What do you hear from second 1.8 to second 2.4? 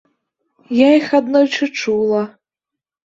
чула.